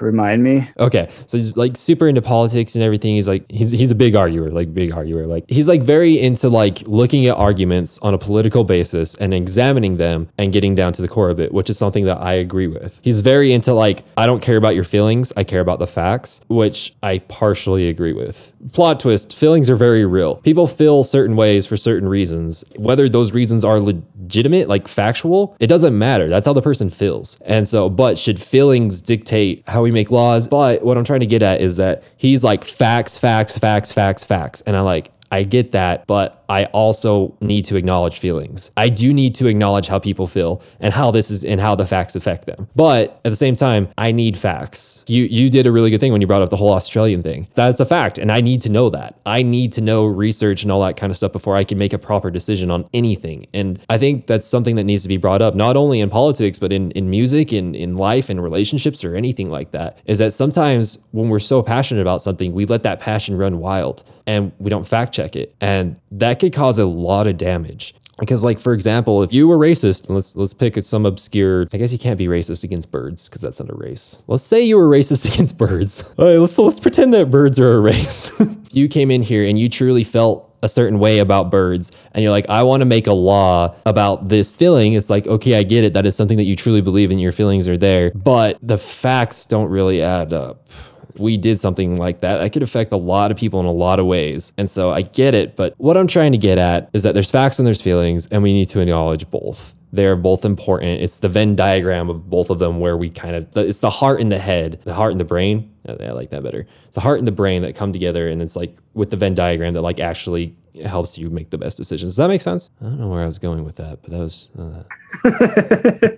[0.00, 0.68] Remind me.
[0.78, 3.14] Okay, so he's like super into politics and everything.
[3.14, 5.26] He's like he's he's a big arguer, like big arguer.
[5.26, 9.96] Like he's like very into like looking at arguments on a political basis and examining
[9.96, 12.66] them and getting down to the core of it, which is something that I agree
[12.66, 13.00] with.
[13.02, 16.40] He's very into like I don't care about your feelings, I care about the facts,
[16.48, 18.52] which I partially agree with.
[18.72, 20.36] Plot twist, feelings are very real.
[20.36, 22.64] People feel certain ways for certain reasons.
[22.76, 26.28] Whether those reasons are legitimate, like factual, it doesn't matter.
[26.28, 27.38] That's how the person feels.
[27.44, 30.48] And so, but should feelings dictate how we make laws?
[30.48, 34.24] But what I'm trying to get at is that he's like facts, facts, facts, facts,
[34.24, 34.60] facts.
[34.62, 38.72] And I like, I get that, but I also need to acknowledge feelings.
[38.76, 41.86] I do need to acknowledge how people feel and how this is and how the
[41.86, 42.68] facts affect them.
[42.74, 45.04] But at the same time, I need facts.
[45.06, 47.46] You you did a really good thing when you brought up the whole Australian thing.
[47.54, 49.20] That's a fact, and I need to know that.
[49.24, 51.92] I need to know research and all that kind of stuff before I can make
[51.92, 53.46] a proper decision on anything.
[53.54, 56.58] And I think that's something that needs to be brought up, not only in politics,
[56.58, 59.98] but in, in music, in, in life, and relationships, or anything like that.
[60.06, 64.02] Is that sometimes when we're so passionate about something, we let that passion run wild
[64.30, 65.54] and we don't fact check it.
[65.60, 67.94] And that could cause a lot of damage.
[68.20, 71.66] Because, like for example, if you were racist, let's let's pick some obscure.
[71.72, 74.22] I guess you can't be racist against birds because that's not a race.
[74.26, 76.14] Let's say you were racist against birds.
[76.18, 78.40] All right, let's let's pretend that birds are a race.
[78.72, 82.30] you came in here and you truly felt a certain way about birds and you're
[82.30, 85.84] like i want to make a law about this feeling it's like okay i get
[85.84, 88.76] it that is something that you truly believe in your feelings are there but the
[88.76, 90.68] facts don't really add up
[91.18, 94.00] we did something like that, that could affect a lot of people in a lot
[94.00, 94.52] of ways.
[94.56, 97.30] And so I get it, but what I'm trying to get at is that there's
[97.30, 99.74] facts and there's feelings, and we need to acknowledge both.
[99.92, 101.02] They're both important.
[101.02, 104.20] It's the Venn diagram of both of them where we kind of, it's the heart
[104.20, 105.72] and the head, the heart and the brain.
[105.88, 106.66] I I like that better.
[106.86, 109.34] It's the heart and the brain that come together, and it's like with the Venn
[109.34, 112.10] diagram that like actually helps you make the best decisions.
[112.12, 112.70] Does that make sense?
[112.80, 114.82] I don't know where I was going with that, but that was, uh,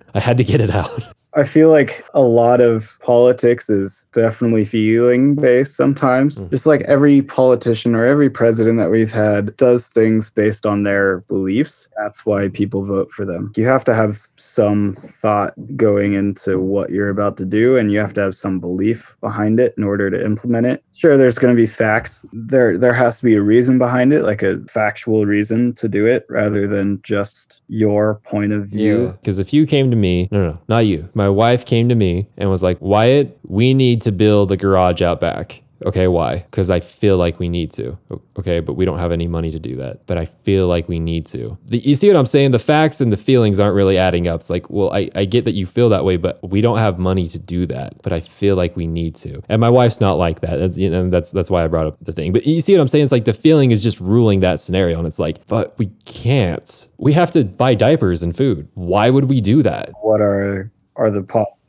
[0.14, 0.90] I had to get it out.
[1.34, 6.40] I feel like a lot of politics is definitely feeling based sometimes.
[6.40, 6.50] Mhm.
[6.50, 11.20] Just like every politician or every president that we've had does things based on their
[11.28, 11.88] beliefs.
[11.96, 13.50] That's why people vote for them.
[13.56, 17.98] You have to have some thought going into what you're about to do and you
[17.98, 20.82] have to have some belief behind it in order to implement it.
[20.92, 22.26] Sure there's going to be facts.
[22.32, 26.04] There there has to be a reason behind it, like a factual reason to do
[26.06, 29.14] it rather than just your point of view.
[29.20, 31.08] Because if you came to me, no, no, not you.
[31.14, 35.02] My wife came to me and was like, Wyatt, we need to build a garage
[35.02, 35.62] out back.
[35.84, 36.38] Okay, why?
[36.38, 37.98] Because I feel like we need to.
[38.38, 40.06] Okay, but we don't have any money to do that.
[40.06, 41.58] But I feel like we need to.
[41.66, 42.52] The, you see what I'm saying?
[42.52, 44.40] The facts and the feelings aren't really adding up.
[44.40, 46.98] It's like, well, I, I get that you feel that way, but we don't have
[46.98, 48.00] money to do that.
[48.02, 49.42] But I feel like we need to.
[49.48, 50.56] And my wife's not like that.
[50.56, 52.32] That's, you know, that's that's why I brought up the thing.
[52.32, 53.04] But you see what I'm saying?
[53.04, 56.88] It's like the feeling is just ruling that scenario, and it's like, but we can't.
[56.98, 58.68] We have to buy diapers and food.
[58.74, 59.90] Why would we do that?
[60.00, 61.22] What are are the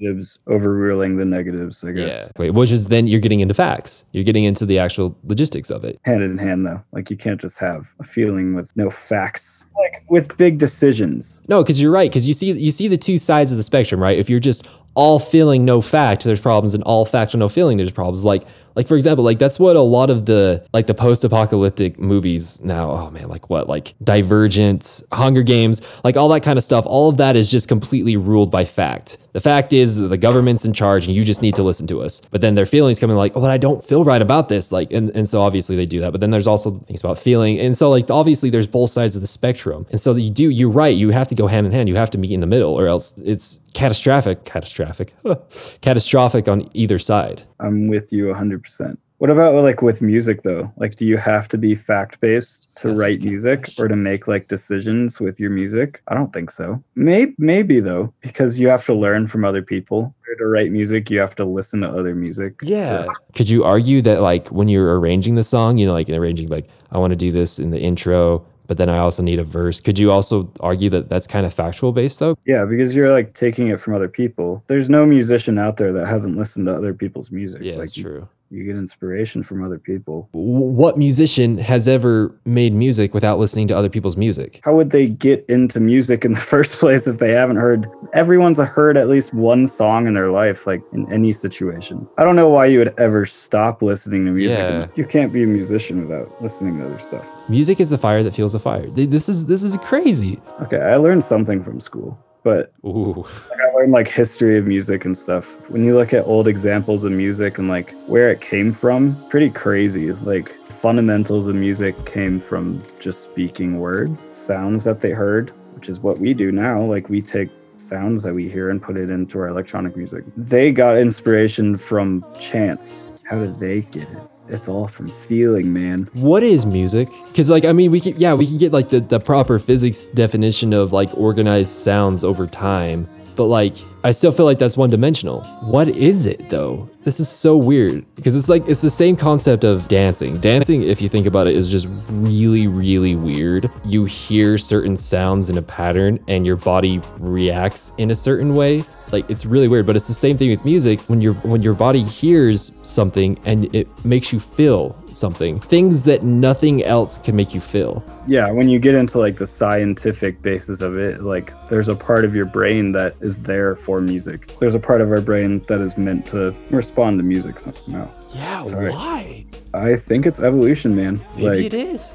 [0.03, 2.31] positives overruling the negatives, I guess.
[2.37, 4.05] Wait, which is then you're getting into facts.
[4.13, 5.99] You're getting into the actual logistics of it.
[6.03, 10.01] hand in hand though like you can't just have a feeling with no facts like
[10.09, 12.09] with big decisions No, because you're right.
[12.09, 14.17] Because you see, you see the two sides of the spectrum, right?
[14.17, 17.91] If you're just all feeling, no fact, there's problems, and all fact, no feeling, there's
[17.91, 18.23] problems.
[18.23, 18.43] Like,
[18.75, 22.91] like for example, like that's what a lot of the like the post-apocalyptic movies now.
[22.91, 26.85] Oh man, like what, like Divergent, Hunger Games, like all that kind of stuff.
[26.87, 29.17] All of that is just completely ruled by fact.
[29.33, 32.01] The fact is that the government's in charge, and you just need to listen to
[32.01, 32.21] us.
[32.31, 34.71] But then their feelings come in like, oh, but I don't feel right about this.
[34.71, 36.11] Like, and and so obviously they do that.
[36.11, 39.21] But then there's also things about feeling, and so like obviously there's both sides of
[39.21, 39.85] the spectrum.
[39.91, 40.95] And so you do, you're right.
[40.95, 41.89] You have to go hand in hand.
[41.89, 45.13] You have to meet in the middle, or else it's catastrophic, catastrophic,
[45.81, 47.43] catastrophic on either side.
[47.59, 51.57] i'm with you 100% what about like with music though like do you have to
[51.57, 53.85] be fact based to That's write music question.
[53.85, 58.13] or to make like decisions with your music i don't think so maybe maybe though
[58.21, 61.81] because you have to learn from other people to write music you have to listen
[61.81, 63.05] to other music Yeah.
[63.35, 66.65] Could you argue that like when you're arranging the song, you know, like arranging like
[66.91, 69.79] I want to do this in the intro, but then I also need a verse.
[69.79, 72.35] Could you also argue that that's kind of factual based though?
[72.47, 76.07] yeah because you're like taking it from other people there's no musician out there that
[76.07, 78.27] hasn't listened to other people's music Yeah, like that's true.
[78.53, 83.75] You get inspiration from other people What musician has ever made music without listening to
[83.75, 84.59] other people's music?
[84.63, 88.59] how would they get into music in the first place if they haven't heard everyone's
[88.59, 92.49] heard at least one song in their life like in any situation i don't know
[92.49, 94.87] why you would ever stop listening to music Yeah.
[94.95, 98.33] you can't be a musician without listening to other stuff Music is the fire that
[98.33, 98.85] fuels the fire.
[98.87, 100.37] This is this is crazy.
[100.61, 103.25] okay i learned something from school but Ooh.
[103.61, 105.69] I learned like history of music and stuff.
[105.69, 109.49] When you look at old examples of music and like where it came from, pretty
[109.49, 110.11] crazy.
[110.11, 116.01] Like fundamentals of music came from just speaking words, sounds that they heard, which is
[116.01, 116.81] what we do now.
[116.81, 120.23] Like we take sounds that we hear and put it into our electronic music.
[120.37, 123.05] They got inspiration from chants.
[123.29, 124.32] How did they get it?
[124.49, 126.09] It's all from feeling, man.
[126.13, 127.09] What is music?
[127.27, 130.07] Because like I mean, we can yeah we can get like the the proper physics
[130.07, 133.75] definition of like organized sounds over time, but like
[134.05, 135.41] I still feel like that's one dimensional.
[135.61, 136.89] What is it though?
[137.05, 140.37] This is so weird because it's like it's the same concept of dancing.
[140.39, 143.71] Dancing, if you think about it, is just really really weird.
[143.85, 148.83] You hear certain sounds in a pattern and your body reacts in a certain way
[149.11, 151.75] like it's really weird but it's the same thing with music when your when your
[151.75, 157.53] body hears something and it makes you feel something things that nothing else can make
[157.53, 161.89] you feel Yeah, when you get into like the scientific basis of it, like there's
[161.89, 164.55] a part of your brain that is there for music.
[164.59, 168.09] There's a part of our brain that is meant to respond to music somehow.
[168.33, 168.91] yeah Sorry.
[168.91, 171.19] why I think it's evolution, man.
[171.37, 172.13] like is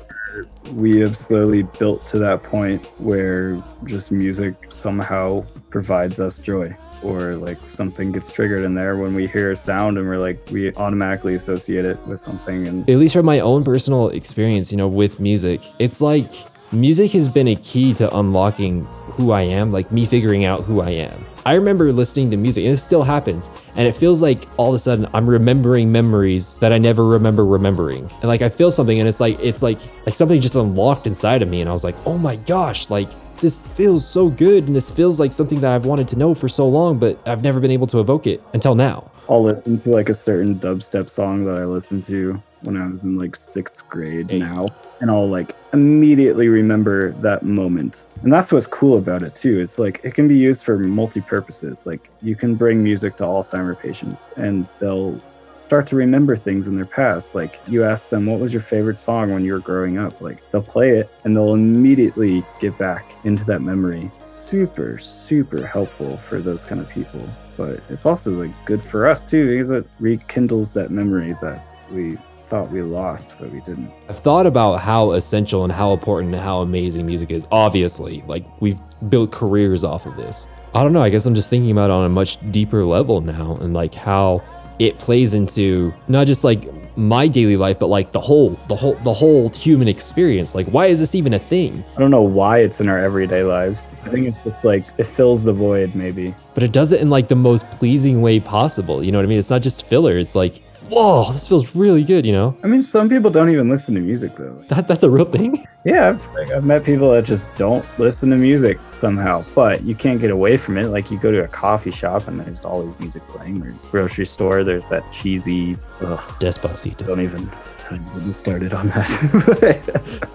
[0.73, 6.77] we have slowly built to that point where just music somehow provides us joy.
[7.03, 10.41] Or like something gets triggered in there when we hear a sound and we're like
[10.51, 14.79] we automatically associate it with something and at least from my own personal experience, you
[14.79, 16.29] know, with music, it's like
[16.73, 20.81] music has been a key to unlocking who I am, like me figuring out who
[20.81, 21.25] I am.
[21.47, 24.75] I remember listening to music, and it still happens, and it feels like all of
[24.75, 28.03] a sudden I'm remembering memories that I never remember remembering.
[28.03, 31.43] And like I feel something, and it's like it's like like something just unlocked inside
[31.43, 34.77] of me, and I was like, oh my gosh, like this feels so good, and
[34.77, 37.61] this feels like something that I've wanted to know for so long, but I've never
[37.61, 39.11] been able to evoke it until now.
[39.29, 43.05] I'll listen to like a certain dubstep song that I listened to when I was
[43.05, 44.39] in like sixth grade Hey.
[44.39, 44.69] now,
[45.01, 48.09] and I'll like immediately remember that moment.
[48.23, 49.61] And that's what's cool about it too.
[49.61, 51.87] It's like it can be used for multi purposes.
[51.87, 55.21] Like you can bring music to Alzheimer patients and they'll
[55.55, 57.35] start to remember things in their past.
[57.35, 60.21] Like you ask them, what was your favorite song when you were growing up?
[60.21, 64.11] Like they'll play it and they'll immediately get back into that memory.
[64.19, 67.29] Super, super helpful for those kind of people.
[67.59, 72.17] But it's also like good for us too because it rekindles that memory that we
[72.47, 73.91] thought we lost, but we didn't.
[74.09, 77.47] I've thought about how essential and how important and how amazing music is.
[77.53, 78.79] Obviously, like we've
[79.11, 80.49] built careers off of this.
[80.75, 81.03] I don't know.
[81.03, 83.93] I guess I'm just thinking about it on a much deeper level now and like
[83.93, 84.41] how
[84.79, 86.65] it plays into not just like
[86.97, 90.55] my daily life, but like the whole, the whole, the whole human experience.
[90.55, 91.85] Like, why is this even a thing?
[91.97, 93.95] I don't know why it's in our everyday lives.
[94.05, 96.35] I think it's just like it fills the void, maybe.
[96.55, 99.03] But it does it in like the most pleasing way possible.
[99.03, 99.39] You know what I mean?
[99.39, 100.19] It's not just filler.
[100.19, 102.25] It's like, whoa, this feels really good.
[102.27, 102.57] You know?
[102.63, 104.65] I mean, some people don't even listen to music though.
[104.69, 105.65] That that's a real thing.
[105.85, 109.95] Yeah, I've, like, I've met people that just don't listen to music somehow, but you
[109.95, 110.89] can't get away from it.
[110.89, 114.65] Like you go to a coffee shop and there's always music playing, or grocery store,
[114.65, 115.75] there's that cheesy.
[116.03, 117.07] Ugh, Despacito.
[117.07, 117.49] don't even
[117.89, 120.29] don't even get started on that.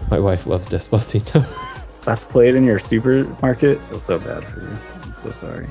[0.10, 1.44] My wife loves Despacito.
[2.04, 3.76] That's played in your supermarket.
[3.76, 4.68] I feel so bad for you.
[4.68, 5.66] I'm so sorry.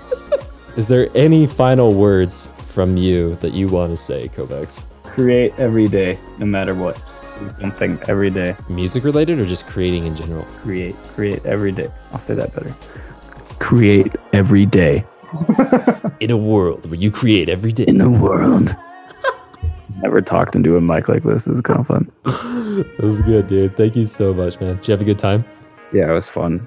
[0.77, 2.47] Is there any final words
[2.79, 4.85] from you that you want to say, Kovex?
[5.03, 6.95] Create every day, no matter what.
[6.95, 8.55] Just do something every day.
[8.69, 10.45] Music related or just creating in general?
[10.63, 11.89] Create, create every day.
[12.13, 12.73] I'll say that better.
[13.59, 15.03] Create every day.
[16.21, 17.83] In a world where you create every day.
[17.85, 18.73] in a world.
[20.01, 21.45] Never talked into a mic like this.
[21.45, 22.09] This is kind of fun.
[22.23, 23.75] This is good, dude.
[23.75, 24.77] Thank you so much, man.
[24.77, 25.43] Did you have a good time?
[25.91, 26.65] Yeah, it was fun.